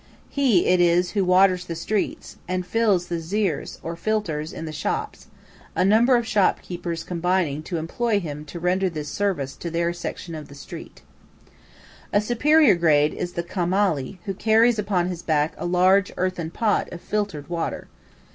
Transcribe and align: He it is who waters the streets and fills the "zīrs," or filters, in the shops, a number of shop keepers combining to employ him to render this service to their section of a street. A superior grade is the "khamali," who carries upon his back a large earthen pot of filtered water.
He 0.29 0.65
it 0.65 0.79
is 0.81 1.11
who 1.11 1.23
waters 1.23 1.65
the 1.65 1.75
streets 1.75 2.37
and 2.47 2.65
fills 2.65 3.05
the 3.05 3.17
"zīrs," 3.17 3.77
or 3.83 3.95
filters, 3.95 4.51
in 4.51 4.65
the 4.65 4.71
shops, 4.71 5.27
a 5.75 5.85
number 5.85 6.15
of 6.17 6.25
shop 6.25 6.59
keepers 6.63 7.03
combining 7.03 7.61
to 7.61 7.77
employ 7.77 8.19
him 8.19 8.43
to 8.45 8.59
render 8.59 8.89
this 8.89 9.09
service 9.09 9.55
to 9.57 9.69
their 9.69 9.93
section 9.93 10.33
of 10.33 10.49
a 10.49 10.55
street. 10.55 11.03
A 12.11 12.19
superior 12.19 12.73
grade 12.73 13.13
is 13.13 13.33
the 13.33 13.43
"khamali," 13.43 14.17
who 14.25 14.33
carries 14.33 14.79
upon 14.79 15.07
his 15.07 15.21
back 15.21 15.53
a 15.59 15.67
large 15.67 16.11
earthen 16.17 16.49
pot 16.49 16.91
of 16.91 16.99
filtered 16.99 17.47
water. 17.47 17.87